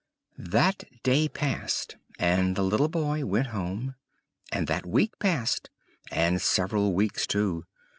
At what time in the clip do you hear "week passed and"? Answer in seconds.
4.83-6.41